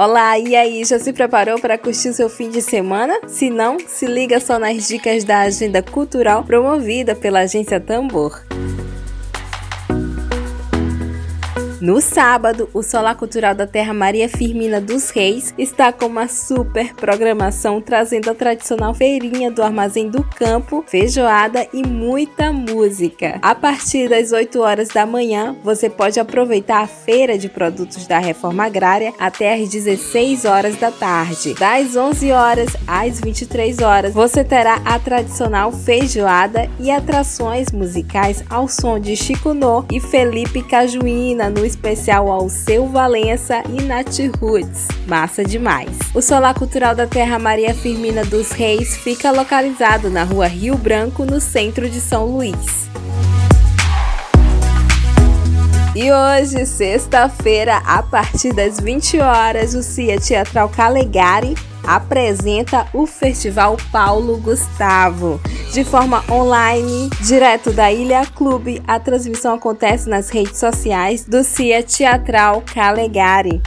[0.00, 3.18] Olá, e aí, já se preparou para curtir seu fim de semana?
[3.26, 8.47] Se não, se liga só nas dicas da agenda cultural promovida pela agência Tambor.
[11.80, 16.92] No sábado, o Solar Cultural da Terra Maria Firmina dos Reis está com uma super
[16.94, 23.38] programação trazendo a tradicional feirinha do Armazém do Campo, feijoada e muita música.
[23.40, 28.18] A partir das 8 horas da manhã, você pode aproveitar a feira de produtos da
[28.18, 31.54] reforma agrária até às 16 horas da tarde.
[31.54, 38.66] Das 11 horas às 23 horas, você terá a tradicional feijoada e atrações musicais ao
[38.66, 44.88] som de Chico No e Felipe Cajuína no especial ao Seu Valença e Nath Roots.
[45.06, 45.90] Massa demais!
[46.14, 51.24] O Solar Cultural da Terra Maria Firmina dos Reis fica localizado na rua Rio Branco,
[51.24, 52.88] no centro de São Luís.
[55.94, 61.54] E hoje, sexta-feira, a partir das 20 horas, o CIA Teatral Calegari
[61.88, 65.40] apresenta o Festival Paulo Gustavo.
[65.72, 71.82] De forma online, direto da Ilha Clube, a transmissão acontece nas redes sociais do CIA
[71.82, 73.62] Teatral Calegari.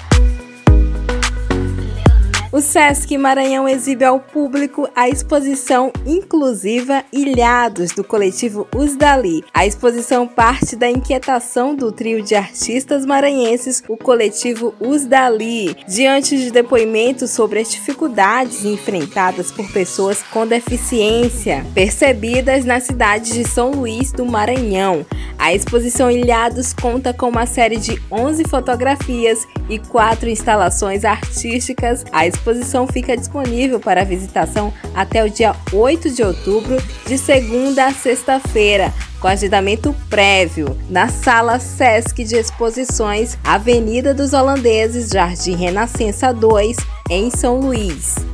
[2.53, 9.41] O Sesc Maranhão exibe ao público a exposição inclusiva Ilhados do coletivo Os Dali.
[9.53, 16.37] A exposição parte da inquietação do trio de artistas maranhenses, o coletivo Os Dali, diante
[16.37, 23.71] de depoimentos sobre as dificuldades enfrentadas por pessoas com deficiência, percebidas na cidade de São
[23.71, 25.05] Luís do Maranhão.
[25.41, 32.05] A exposição Ilhados conta com uma série de 11 fotografias e quatro instalações artísticas.
[32.11, 37.91] A exposição fica disponível para visitação até o dia 8 de outubro, de segunda a
[37.91, 46.77] sexta-feira, com agendamento prévio, na Sala Sesc de Exposições, Avenida dos Holandeses, Jardim Renascença 2,
[47.09, 48.30] em São Luís.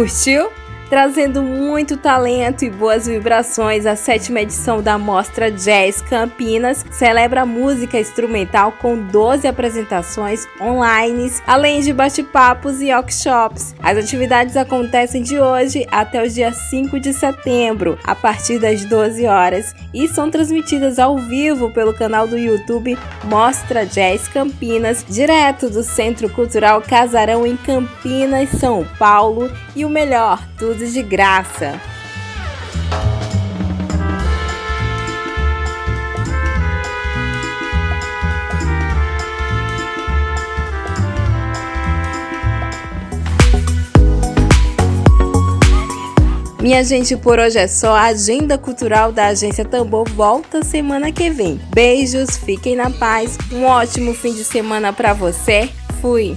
[0.00, 0.50] Curtiu?
[0.90, 7.96] Trazendo muito talento e boas vibrações, a sétima edição da Mostra Jazz Campinas celebra música
[8.00, 13.72] instrumental com 12 apresentações online, além de bate-papos e workshops.
[13.80, 19.28] As atividades acontecem de hoje até o dia 5 de setembro, a partir das 12
[19.28, 25.84] horas, e são transmitidas ao vivo pelo canal do YouTube Mostra Jazz Campinas, direto do
[25.84, 29.48] Centro Cultural Casarão em Campinas, São Paulo.
[29.76, 31.80] E o melhor, tudo de graça.
[46.60, 47.96] Minha gente, por hoje é só.
[47.96, 51.58] A agenda cultural da Agência Tambor volta semana que vem.
[51.74, 53.38] Beijos, fiquem na paz.
[53.50, 55.70] Um ótimo fim de semana para você.
[56.02, 56.36] Fui.